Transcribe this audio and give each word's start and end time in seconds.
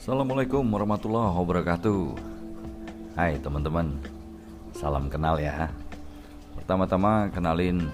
Assalamualaikum 0.00 0.64
warahmatullahi 0.64 1.28
wabarakatuh. 1.28 2.16
Hai 3.20 3.36
teman-teman. 3.36 4.00
Salam 4.72 5.12
kenal 5.12 5.36
ya. 5.36 5.68
Pertama-tama 6.56 7.28
kenalin 7.28 7.92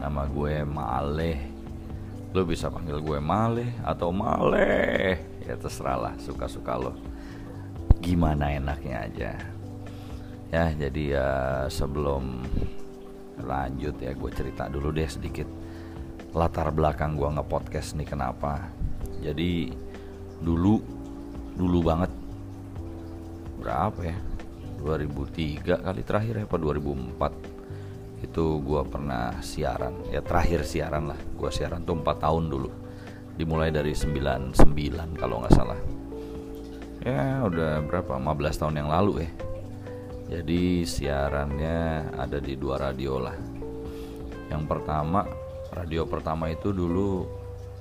Nama 0.00 0.32
gue 0.32 0.64
Maleh. 0.64 1.44
Lo 2.32 2.48
bisa 2.48 2.72
panggil 2.72 3.04
gue 3.04 3.20
Maleh 3.20 3.68
Atau 3.84 4.16
Maleh. 4.16 5.20
Ya 5.44 5.52
terserah 5.60 6.00
lah 6.00 6.14
Suka-suka 6.16 6.72
lo. 6.80 6.96
Gimana 8.00 8.48
enaknya 8.56 9.12
aja. 9.12 9.30
Ya 10.48 10.72
jadi 10.72 11.20
ya 11.20 11.28
sebelum 11.68 12.48
Lanjut 13.44 14.00
ya 14.00 14.16
gue 14.16 14.30
cerita 14.32 14.72
dulu 14.72 14.88
deh 14.88 15.04
sedikit 15.04 15.52
Latar 16.32 16.72
belakang 16.72 17.12
gue 17.12 17.28
nge-podcast 17.28 18.00
nih 18.00 18.08
kenapa. 18.08 18.72
Jadi 19.20 19.68
dulu 20.40 21.01
dulu 21.62 21.78
banget. 21.86 22.10
Berapa 23.62 24.00
ya? 24.02 24.18
2003 24.82 25.78
kali 25.78 26.02
terakhir 26.02 26.34
ya 26.42 26.44
apa 26.50 26.58
2004 26.58 28.26
itu 28.26 28.44
gue 28.58 28.82
pernah 28.90 29.38
siaran. 29.38 29.94
Ya 30.10 30.18
terakhir 30.26 30.66
siaran 30.66 31.14
lah. 31.14 31.18
Gue 31.38 31.54
siaran 31.54 31.86
tuh 31.86 32.02
4 32.02 32.18
tahun 32.18 32.50
dulu. 32.50 32.70
Dimulai 33.38 33.70
dari 33.70 33.94
99 33.94 34.58
kalau 35.14 35.38
nggak 35.38 35.54
salah. 35.54 35.78
Ya 37.06 37.46
udah 37.46 37.82
berapa? 37.86 38.18
15 38.18 38.58
tahun 38.58 38.74
yang 38.82 38.90
lalu 38.90 39.26
ya. 39.26 39.30
Jadi 40.38 40.82
siarannya 40.82 42.10
ada 42.18 42.42
di 42.42 42.58
dua 42.58 42.82
radio 42.82 43.22
lah. 43.22 43.36
Yang 44.50 44.62
pertama 44.66 45.22
radio 45.70 46.02
pertama 46.08 46.50
itu 46.50 46.74
dulu 46.74 47.26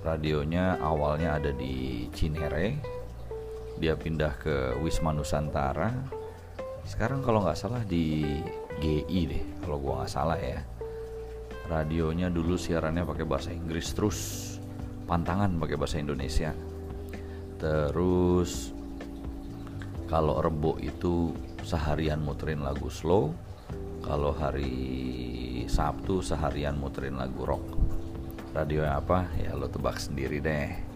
radionya 0.02 0.78
awalnya 0.82 1.38
ada 1.38 1.52
di 1.54 2.06
Cinere 2.12 3.01
dia 3.82 3.98
pindah 3.98 4.38
ke 4.38 4.78
Wisma 4.78 5.10
Nusantara. 5.10 5.90
Sekarang 6.86 7.26
kalau 7.26 7.42
nggak 7.42 7.58
salah 7.58 7.82
di 7.82 8.38
GI 8.78 9.22
deh 9.26 9.44
kalau 9.66 9.82
gua 9.82 10.06
nggak 10.06 10.14
salah 10.14 10.38
ya. 10.38 10.62
Radionya 11.66 12.30
dulu 12.30 12.62
siarannya 12.62 13.02
pakai 13.02 13.26
bahasa 13.26 13.50
Inggris 13.50 13.90
terus 13.98 14.20
pantangan 15.10 15.58
pakai 15.58 15.82
bahasa 15.82 15.98
Indonesia. 15.98 16.54
Terus 17.58 18.70
kalau 20.06 20.38
rebo 20.38 20.78
itu 20.78 21.34
seharian 21.66 22.22
muterin 22.22 22.62
lagu 22.62 22.86
slow 22.86 23.34
kalau 24.06 24.30
hari 24.38 25.66
Sabtu 25.66 26.22
seharian 26.22 26.78
muterin 26.78 27.18
lagu 27.18 27.50
rock. 27.50 27.66
Radio 28.54 28.86
apa? 28.86 29.26
Ya 29.42 29.58
lo 29.58 29.72
tebak 29.72 29.98
sendiri 29.98 30.38
deh 30.38 30.91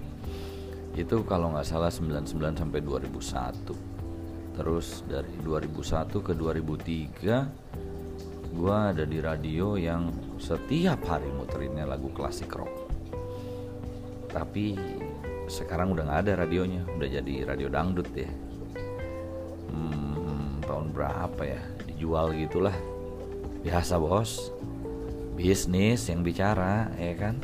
itu 0.95 1.27
kalau 1.27 1.51
nggak 1.51 1.67
salah 1.67 1.91
99 1.91 2.55
sampai 2.55 2.79
2001 2.79 4.55
terus 4.55 5.03
dari 5.03 5.35
2001 5.43 6.07
ke 6.23 6.31
2003 6.31 7.65
gue 8.55 8.71
ada 8.71 9.03
di 9.03 9.19
radio 9.19 9.75
yang 9.75 10.07
setiap 10.39 11.03
hari 11.03 11.27
muterinnya 11.27 11.83
lagu 11.83 12.07
klasik 12.15 12.55
rock. 12.55 12.87
Tapi 14.31 14.79
sekarang 15.51 15.91
udah 15.91 16.07
nggak 16.07 16.21
ada 16.23 16.33
radionya 16.47 16.87
udah 16.87 17.09
jadi 17.19 17.51
radio 17.51 17.67
dangdut 17.67 18.07
ya. 18.15 18.31
Hmm, 19.75 20.63
tahun 20.63 20.95
berapa 20.95 21.41
ya? 21.43 21.61
Dijual 21.91 22.31
gitulah. 22.39 22.75
Biasa 23.59 23.99
bos. 23.99 24.55
Bisnis 25.35 26.07
yang 26.07 26.23
bicara 26.23 26.95
ya 26.95 27.11
kan? 27.19 27.35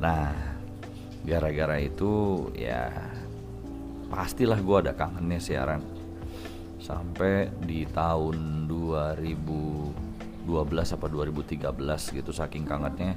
Nah 0.00 0.57
gara-gara 1.28 1.76
itu 1.76 2.48
ya 2.56 2.88
pastilah 4.08 4.56
gue 4.64 4.76
ada 4.88 4.96
kangennya 4.96 5.36
siaran. 5.36 5.84
Sampai 6.80 7.52
di 7.60 7.84
tahun 7.84 8.64
2012 8.64 10.48
apa 10.72 11.06
2013 11.12 12.16
gitu 12.16 12.32
saking 12.32 12.64
kangennya 12.64 13.12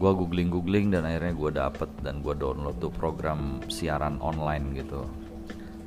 gue 0.00 0.12
googling 0.16 0.48
googling 0.48 0.88
dan 0.88 1.04
akhirnya 1.04 1.36
gue 1.36 1.50
dapet 1.52 1.90
dan 2.00 2.24
gue 2.24 2.32
download 2.32 2.80
tuh 2.80 2.88
program 2.88 3.60
siaran 3.68 4.16
online 4.24 4.72
gitu. 4.80 5.04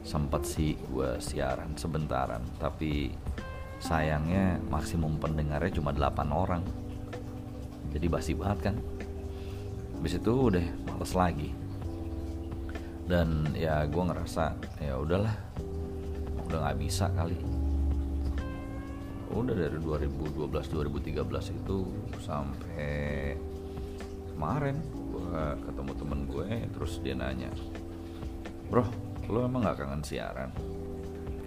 Sempet 0.05 0.45
sih 0.45 0.77
gue 0.93 1.17
siaran 1.17 1.73
sebentaran 1.73 2.45
tapi 2.61 3.09
sayangnya 3.81 4.61
maksimum 4.69 5.17
pendengarnya 5.17 5.73
cuma 5.81 5.89
8 5.89 6.29
orang. 6.29 6.61
Jadi 7.89 8.05
basi 8.05 8.37
banget 8.37 8.69
kan 8.69 8.75
habis 10.03 10.19
itu 10.19 10.35
udah 10.35 10.67
males 10.83 11.15
lagi. 11.15 11.49
Dan 13.07 13.55
ya 13.55 13.87
gue 13.87 14.03
ngerasa 14.03 14.51
ya 14.83 14.99
udahlah 14.99 15.31
udah 16.43 16.59
nggak 16.59 16.75
bisa 16.83 17.07
kali. 17.15 17.39
Udah 19.31 19.55
dari 19.55 19.79
2012 19.79 20.43
2013 20.43 21.55
itu 21.55 21.77
sampai 22.19 23.31
kemarin 24.35 24.75
gue 24.91 25.39
ketemu 25.71 25.91
temen 25.95 26.19
gue 26.27 26.47
terus 26.75 26.99
dia 26.99 27.15
nanya 27.15 27.47
bro 28.67 28.83
lo 29.31 29.47
emang 29.47 29.63
nggak 29.63 29.87
kangen 29.87 30.03
siaran? 30.03 30.51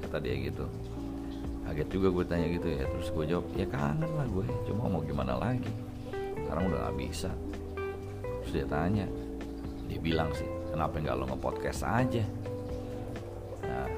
Kata 0.00 0.16
dia 0.16 0.32
gitu. 0.32 0.64
Kaget 1.68 1.88
juga 1.92 2.08
gue 2.08 2.24
tanya 2.24 2.48
gitu 2.48 2.72
ya 2.72 2.88
terus 2.88 3.12
gue 3.12 3.24
jawab 3.36 3.52
ya 3.52 3.68
kangen 3.68 4.08
lah 4.16 4.24
gue 4.24 4.48
cuma 4.64 4.88
mau 4.88 5.04
gimana 5.04 5.36
lagi? 5.36 5.68
Sekarang 6.40 6.72
udah 6.72 6.88
nggak 6.88 6.96
bisa 7.04 7.28
dia 8.56 8.66
tanya. 8.66 9.06
Dia 9.86 10.00
bilang 10.00 10.32
sih 10.32 10.48
kenapa 10.72 10.96
nggak 10.96 11.16
lo 11.16 11.24
nge-podcast 11.28 11.80
aja? 11.84 12.24
Nah 13.60 13.88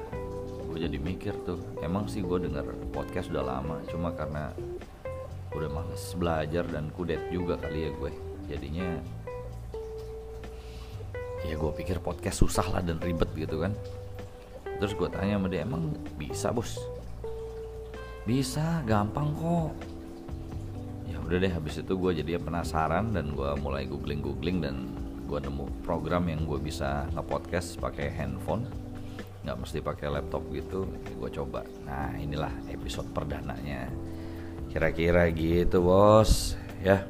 gue 0.69 0.77
jadi 0.83 0.97
mikir 0.99 1.33
tuh 1.47 1.59
emang 1.79 2.11
sih 2.11 2.19
gue 2.19 2.45
denger 2.45 2.91
podcast 2.91 3.31
udah 3.31 3.43
lama 3.43 3.79
cuma 3.87 4.11
karena 4.11 4.51
udah 5.55 5.69
males 5.71 6.03
belajar 6.13 6.67
dan 6.69 6.93
kudet 6.93 7.23
juga 7.31 7.55
kali 7.55 7.87
ya 7.87 7.91
gue. 7.95 8.11
Jadinya 8.51 8.87
ya 11.47 11.55
gue 11.55 11.71
pikir 11.79 12.03
podcast 12.03 12.43
susah 12.43 12.67
lah 12.67 12.81
dan 12.83 12.99
ribet 12.99 13.31
gitu 13.33 13.63
kan. 13.63 13.73
Terus 14.79 14.95
gue 14.95 15.09
tanya 15.11 15.39
sama 15.39 15.47
dia 15.47 15.63
emang 15.63 15.95
bisa 16.15 16.51
bos? 16.51 16.79
Bisa 18.23 18.83
gampang 18.85 19.33
kok 19.35 19.98
udah 21.29 21.45
deh 21.45 21.53
habis 21.53 21.77
itu 21.77 21.93
gue 21.93 22.25
jadi 22.25 22.41
penasaran 22.41 23.13
dan 23.13 23.37
gue 23.37 23.53
mulai 23.61 23.85
googling 23.85 24.17
googling 24.17 24.65
dan 24.65 24.89
gue 25.29 25.37
nemu 25.37 25.85
program 25.85 26.25
yang 26.25 26.41
gue 26.41 26.57
bisa 26.57 27.05
ngepodcast 27.13 27.77
pakai 27.77 28.09
handphone. 28.09 28.65
Nggak 29.45 29.57
mesti 29.61 29.77
pakai 29.77 30.09
laptop 30.09 30.41
gitu 30.49 30.89
gue 30.89 31.29
coba. 31.29 31.61
Nah 31.85 32.17
inilah 32.17 32.49
episode 32.73 33.13
perdananya. 33.13 33.93
Kira-kira 34.73 35.29
gitu 35.29 35.85
bos. 35.85 36.57
Ya. 36.81 37.05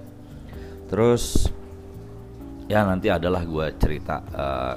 Terus 0.91 1.47
ya 2.67 2.83
nanti 2.83 3.07
adalah 3.07 3.47
gue 3.47 3.71
cerita 3.79 4.19
uh, 4.35 4.75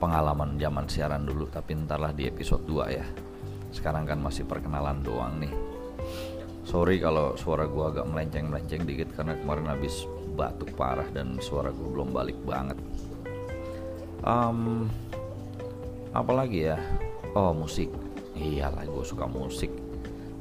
pengalaman 0.00 0.56
zaman 0.56 0.88
siaran 0.88 1.28
dulu 1.28 1.44
tapi 1.52 1.76
ntarlah 1.76 2.16
di 2.16 2.24
episode 2.24 2.64
2 2.64 2.88
ya. 2.88 3.04
Sekarang 3.68 4.08
kan 4.08 4.16
masih 4.16 4.48
perkenalan 4.48 5.04
doang 5.04 5.36
nih 5.44 5.69
sorry 6.70 7.02
kalau 7.02 7.34
suara 7.34 7.66
gue 7.66 7.82
agak 7.82 8.06
melenceng-melenceng 8.06 8.86
dikit 8.86 9.10
karena 9.18 9.34
kemarin 9.42 9.66
habis 9.66 10.06
batuk 10.38 10.70
parah 10.78 11.04
dan 11.10 11.34
suara 11.42 11.74
gue 11.74 11.88
belum 11.90 12.14
balik 12.14 12.38
banget. 12.46 12.78
Um, 14.22 14.86
apalagi 16.14 16.70
ya? 16.70 16.78
Oh 17.34 17.50
musik. 17.50 17.90
Iyalah 18.38 18.86
gue 18.86 19.02
suka 19.02 19.26
musik. 19.26 19.74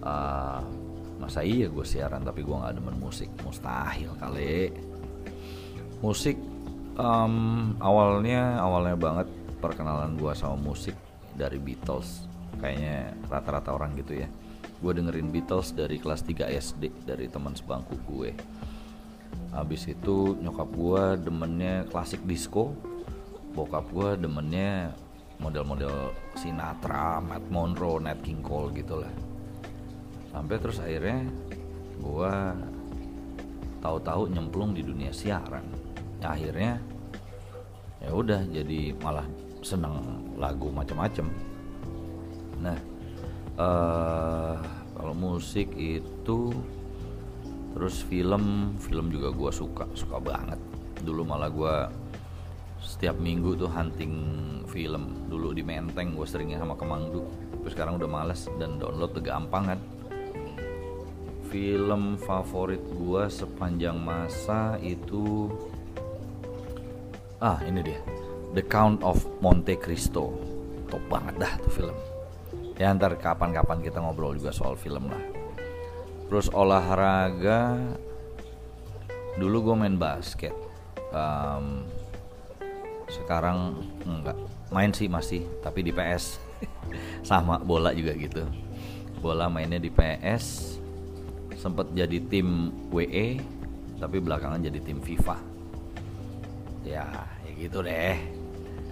Uh, 0.06 0.62
masa 1.18 1.42
iya 1.42 1.66
gue 1.66 1.84
siaran 1.84 2.22
tapi 2.22 2.46
gue 2.46 2.54
nggak 2.54 2.78
demen 2.78 3.02
musik? 3.02 3.34
Mustahil 3.42 4.14
kali. 4.22 4.70
Musik 6.06 6.38
um, 7.02 7.74
awalnya 7.82 8.62
awalnya 8.62 8.94
banget 8.94 9.28
perkenalan 9.58 10.14
gue 10.14 10.32
sama 10.38 10.62
musik 10.62 10.94
dari 11.34 11.58
Beatles. 11.58 12.30
Kayaknya 12.62 13.18
rata-rata 13.34 13.74
orang 13.74 13.98
gitu 13.98 14.22
ya 14.22 14.30
gue 14.80 14.92
dengerin 14.96 15.30
Beatles 15.30 15.76
dari 15.76 16.00
kelas 16.00 16.24
3 16.24 16.48
SD 16.50 17.06
dari 17.06 17.28
teman 17.28 17.54
sebangku 17.54 18.00
gue. 18.08 18.32
Habis 19.52 19.92
itu 19.92 20.40
nyokap 20.40 20.70
gue 20.72 21.04
demennya 21.30 21.86
klasik 21.90 22.24
disco 22.24 22.74
bokap 23.54 23.90
gue 23.92 24.10
demennya 24.24 24.94
model-model 25.42 26.14
Sinatra, 26.38 27.18
Matt 27.20 27.50
Monroe, 27.50 28.00
Nat 28.00 28.22
King 28.22 28.46
Cole 28.46 28.72
gitu 28.78 29.02
lah 29.02 29.12
sampai 30.30 30.62
terus 30.62 30.78
akhirnya 30.78 31.26
gue 32.00 32.34
tahu-tahu 33.82 34.30
nyemplung 34.30 34.78
di 34.78 34.86
dunia 34.86 35.10
siaran. 35.10 35.66
Ya, 36.20 36.36
akhirnya 36.36 36.78
ya 38.00 38.12
udah 38.16 38.42
jadi 38.48 38.96
malah 39.00 39.28
seneng 39.60 40.24
lagu 40.40 40.72
macam-macam 40.72 41.28
nah 42.60 42.76
uh, 43.60 44.56
kalau 44.96 45.14
musik 45.14 45.76
itu 45.76 46.56
terus 47.76 48.02
film 48.02 48.76
film 48.82 49.12
juga 49.14 49.30
gue 49.36 49.52
suka 49.52 49.86
suka 49.94 50.18
banget. 50.18 50.58
Dulu 51.04 51.22
malah 51.28 51.52
gue 51.52 51.76
setiap 52.80 53.20
minggu 53.20 53.60
tuh 53.60 53.70
hunting 53.70 54.16
film. 54.66 55.28
Dulu 55.28 55.52
di 55.54 55.62
Menteng 55.62 56.16
gue 56.16 56.26
seringnya 56.26 56.64
sama 56.64 56.80
Kemangdu 56.80 57.22
terus 57.60 57.76
sekarang 57.76 58.00
udah 58.00 58.10
males 58.10 58.48
dan 58.58 58.80
download 58.80 59.12
tuh 59.12 59.24
gampang 59.24 59.76
kan. 59.76 59.80
Film 61.50 62.18
favorit 62.22 62.82
gue 62.94 63.24
sepanjang 63.28 63.98
masa 63.98 64.80
itu 64.80 65.50
ah 67.44 67.60
ini 67.68 67.84
dia. 67.84 68.00
The 68.58 68.66
Count 68.66 69.06
of 69.06 69.22
Monte 69.46 69.78
Cristo. 69.78 70.34
Top 70.90 71.06
banget 71.06 71.38
dah 71.38 71.54
tuh 71.62 71.70
film 71.70 72.09
ya 72.80 72.96
ntar 72.96 73.20
kapan-kapan 73.20 73.84
kita 73.84 74.00
ngobrol 74.00 74.40
juga 74.40 74.56
soal 74.56 74.80
film 74.80 75.12
lah. 75.12 75.20
Terus 76.32 76.48
olahraga 76.56 77.76
dulu 79.36 79.70
gue 79.70 79.76
main 79.76 80.00
basket. 80.00 80.56
Um, 81.12 81.84
sekarang 83.12 83.84
enggak. 84.08 84.40
Main 84.72 84.96
sih 84.96 85.12
masih 85.12 85.44
tapi 85.60 85.84
di 85.84 85.92
PS 85.92 86.40
sama 87.30 87.60
bola 87.60 87.92
juga 87.92 88.16
gitu. 88.16 88.48
Bola 89.20 89.52
mainnya 89.52 89.82
di 89.82 89.92
PS 89.92 90.80
sempat 91.60 91.92
jadi 91.92 92.24
tim 92.32 92.72
WE 92.88 93.44
tapi 94.00 94.24
belakangan 94.24 94.64
jadi 94.64 94.80
tim 94.80 95.04
FIFA. 95.04 95.36
Ya 96.88 97.28
ya 97.44 97.52
gitu 97.60 97.84
deh 97.84 98.39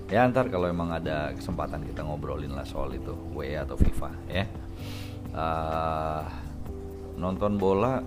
ya 0.08 0.24
ntar 0.32 0.48
kalau 0.48 0.72
emang 0.72 0.96
ada 0.96 1.36
kesempatan 1.36 1.84
kita 1.84 2.04
ngobrolin 2.04 2.56
lah 2.56 2.64
soal 2.64 2.96
itu 2.96 3.12
WE 3.36 3.60
atau 3.60 3.76
FIFA 3.76 4.12
ya. 4.32 4.46
Uh, 5.38 6.24
nonton 7.20 7.60
bola 7.60 8.00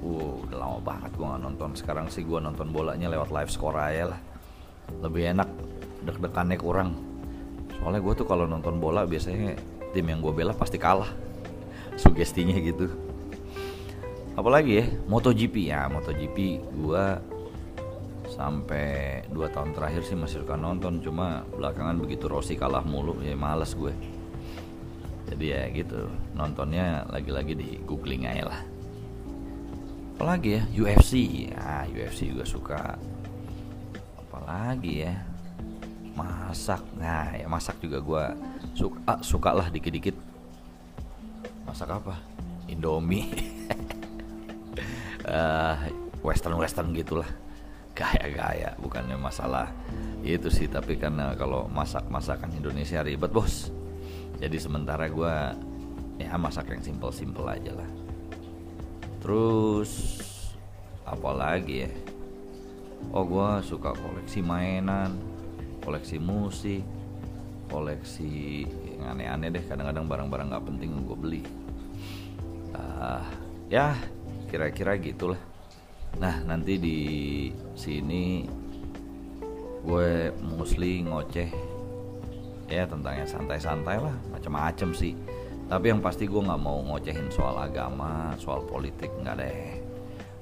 uh 0.00 0.32
udah 0.48 0.56
lama 0.56 0.78
banget 0.80 1.12
gua 1.16 1.36
nggak 1.36 1.42
nonton. 1.44 1.70
Sekarang 1.76 2.08
sih 2.08 2.24
gua 2.24 2.40
nonton 2.40 2.72
bolanya 2.72 3.12
lewat 3.12 3.28
live 3.28 3.52
score 3.52 3.76
aja 3.76 4.16
lah. 4.16 4.20
Lebih 5.04 5.36
enak 5.36 5.48
deg-degannya 6.04 6.56
kurang. 6.56 6.96
Soalnya 7.80 8.00
gue 8.04 8.12
tuh 8.12 8.26
kalau 8.28 8.44
nonton 8.44 8.76
bola 8.76 9.08
biasanya 9.08 9.56
tim 9.96 10.04
yang 10.04 10.20
gue 10.20 10.32
bela 10.32 10.52
pasti 10.52 10.76
kalah. 10.76 11.08
Sugestinya 11.96 12.56
gitu. 12.60 12.92
Apalagi 14.36 14.84
ya 14.84 14.86
MotoGP. 15.08 15.72
Ya 15.72 15.88
MotoGP 15.88 16.36
gue 16.60 17.04
sampai 18.30 19.20
2 19.26 19.34
tahun 19.50 19.74
terakhir 19.74 20.06
sih 20.06 20.14
masih 20.14 20.46
suka 20.46 20.54
nonton 20.54 21.02
cuma 21.02 21.42
belakangan 21.50 21.98
begitu 21.98 22.30
Rossi 22.30 22.54
kalah 22.54 22.86
mulu 22.86 23.18
ya 23.20 23.34
males 23.34 23.74
gue. 23.74 23.90
Jadi 25.30 25.44
ya 25.50 25.66
gitu 25.74 26.06
nontonnya 26.38 27.06
lagi-lagi 27.10 27.58
di 27.58 27.68
googling 27.82 28.30
aja 28.30 28.54
lah. 28.54 28.60
Apalagi 30.14 30.58
ya 30.58 30.62
UFC 30.70 31.12
ya 31.50 31.86
UFC 31.90 32.30
juga 32.30 32.46
suka. 32.46 32.82
Apalagi 34.14 35.06
ya 35.06 35.14
masak. 36.14 36.82
Nah 36.98 37.34
ya 37.34 37.46
masak 37.50 37.82
juga 37.82 37.98
gue 37.98 38.24
suka 38.78 38.98
ah, 39.10 39.20
suka 39.20 39.50
lah 39.50 39.66
dikit-dikit. 39.74 40.14
Masak 41.66 41.90
apa? 41.90 42.14
Indomie. 42.70 43.26
Uh, 45.20 45.76
western 46.24 46.56
western 46.56 46.96
gitulah 46.96 47.28
gaya-gaya 48.00 48.72
bukannya 48.80 49.20
masalah 49.20 49.68
itu 50.24 50.48
sih 50.48 50.68
tapi 50.68 50.96
karena 50.96 51.36
kalau 51.36 51.68
masak 51.68 52.04
masakan 52.08 52.52
Indonesia 52.56 53.04
ribet 53.04 53.32
bos. 53.32 53.68
Jadi 54.40 54.56
sementara 54.56 55.08
gue 55.08 55.34
ya 56.20 56.36
masak 56.36 56.72
yang 56.72 56.80
simple 56.80 57.12
simple 57.12 57.44
aja 57.48 57.72
lah. 57.76 57.90
Terus 59.20 60.20
apalagi 61.04 61.88
ya? 61.88 61.92
Oh 63.12 63.24
gue 63.24 63.48
suka 63.64 63.96
koleksi 63.96 64.40
mainan 64.44 65.16
koleksi 65.80 66.20
musik 66.20 66.84
koleksi 67.72 68.68
yang 69.00 69.16
aneh-aneh 69.16 69.48
deh 69.54 69.64
kadang-kadang 69.64 70.04
barang-barang 70.04 70.48
nggak 70.52 70.64
penting 70.68 70.90
gue 71.04 71.16
beli. 71.16 71.42
Uh, 72.76 73.24
ya 73.72 73.96
kira-kira 74.52 75.00
gitulah 75.00 75.40
nah 76.18 76.34
nanti 76.48 76.80
di 76.80 76.98
sini 77.78 78.44
gue 79.80 80.34
mostly 80.42 81.00
ngoceh 81.06 81.48
ya 82.70 82.84
tentang 82.86 83.14
yang 83.18 83.28
santai-santai 83.28 83.96
lah 83.98 84.16
macam-macam 84.30 84.90
sih. 84.94 85.14
Tapi 85.70 85.86
yang 85.94 86.02
pasti 86.02 86.26
gue 86.26 86.42
nggak 86.42 86.62
mau 86.62 86.82
ngocehin 86.82 87.30
soal 87.30 87.54
agama 87.54 88.34
soal 88.42 88.66
politik 88.66 89.10
nggak 89.22 89.36
deh. 89.38 89.78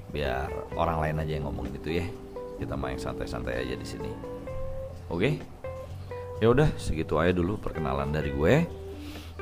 Biar 0.09 0.49
orang 0.73 1.05
lain 1.05 1.17
aja 1.21 1.33
yang 1.37 1.45
ngomong 1.49 1.69
gitu 1.77 2.01
ya. 2.01 2.07
Kita 2.57 2.75
main 2.75 2.97
santai-santai 2.97 3.65
aja 3.65 3.75
di 3.77 3.87
sini. 3.87 4.11
Oke? 5.09 5.21
Okay? 5.21 5.35
ya 6.39 6.55
udah 6.55 6.71
segitu 6.79 7.19
aja 7.19 7.35
dulu 7.35 7.59
perkenalan 7.59 8.15
dari 8.15 8.31
gue. 8.35 8.55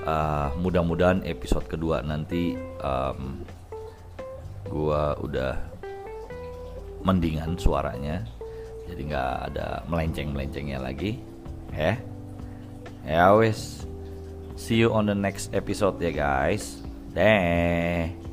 Uh, 0.07 0.53
mudah-mudahan 0.61 1.25
episode 1.27 1.67
kedua 1.67 1.99
nanti 2.05 2.55
um, 2.79 3.43
gue 4.69 5.03
udah 5.25 5.76
mendingan 7.07 7.55
suaranya. 7.55 8.27
Jadi 8.91 9.07
nggak 9.07 9.31
ada 9.55 9.87
melenceng-melencengnya 9.87 10.83
lagi. 10.83 11.23
Ya. 11.71 11.95
Ya 13.07 13.31
wes 13.39 13.87
see 14.59 14.83
you 14.83 14.91
on 14.91 15.07
the 15.07 15.15
next 15.15 15.55
episode 15.55 16.03
ya 16.03 16.11
guys. 16.11 16.83
Deh 17.15 18.26